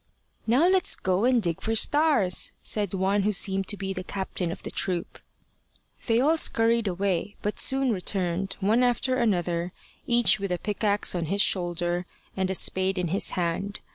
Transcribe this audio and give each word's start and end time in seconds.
"Now 0.47 0.67
let's 0.67 0.95
go 0.95 1.25
and 1.25 1.39
dig 1.39 1.61
for 1.61 1.75
stars," 1.75 2.53
said 2.63 2.95
one 2.95 3.21
who 3.21 3.31
seemed 3.31 3.67
to 3.67 3.77
be 3.77 3.93
the 3.93 4.03
captain 4.03 4.51
of 4.51 4.63
the 4.63 4.71
troop. 4.71 5.19
They 6.07 6.19
all 6.19 6.37
scurried 6.37 6.87
away, 6.87 7.35
but 7.43 7.59
soon 7.59 7.91
returned, 7.91 8.57
one 8.61 8.81
after 8.81 9.17
another, 9.17 9.73
each 10.07 10.39
with 10.39 10.51
a 10.51 10.57
pickaxe 10.57 11.13
on 11.13 11.25
his 11.25 11.43
shoulder 11.43 12.07
and 12.35 12.49
a 12.49 12.55
spade 12.55 12.97
in 12.97 13.09
his 13.09 13.29
hand. 13.37 13.79